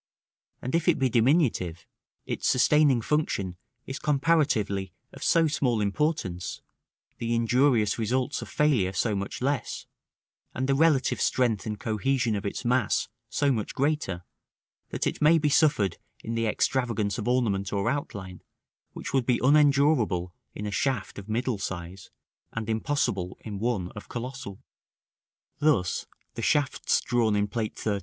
And 0.63 0.73
if 0.73 0.87
it 0.87 0.97
be 0.97 1.09
diminutive, 1.11 1.85
its 2.25 2.47
sustaining 2.47 3.01
function 3.01 3.57
is 3.85 3.99
comparatively 3.99 4.93
of 5.13 5.21
so 5.21 5.45
small 5.47 5.79
importance, 5.79 6.63
the 7.19 7.35
injurious 7.35 7.99
results 7.99 8.41
of 8.41 8.49
failure 8.49 8.93
so 8.93 9.15
much 9.15 9.43
less, 9.43 9.85
and 10.55 10.65
the 10.67 10.73
relative 10.73 11.21
strength 11.21 11.67
and 11.67 11.79
cohesion 11.79 12.35
of 12.35 12.47
its 12.47 12.65
mass 12.65 13.09
so 13.29 13.51
much 13.51 13.75
greater, 13.75 14.23
that 14.89 15.05
it 15.05 15.21
may 15.21 15.37
be 15.37 15.49
suffered 15.49 15.99
in 16.23 16.33
the 16.33 16.47
extravagance 16.47 17.19
of 17.19 17.27
ornament 17.27 17.71
or 17.71 17.87
outline 17.87 18.41
which 18.93 19.13
would 19.13 19.27
be 19.27 19.39
unendurable 19.43 20.33
in 20.55 20.65
a 20.65 20.71
shaft 20.71 21.19
of 21.19 21.29
middle 21.29 21.59
size, 21.59 22.09
and 22.53 22.71
impossible 22.71 23.37
in 23.41 23.59
one 23.59 23.91
of 23.91 24.09
colossal. 24.09 24.63
Thus, 25.59 26.07
the 26.33 26.41
shafts 26.41 27.01
drawn 27.01 27.35
in 27.35 27.47
Plate 27.47 27.77
XIII. 27.77 27.99